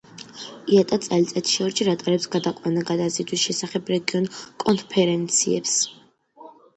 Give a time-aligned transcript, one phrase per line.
[0.75, 5.75] იატა წელიწადში ორჯერ ატარებს გადაყვანა-გადაზიდვების შესახებ რეგიონულ კონფერენციებს.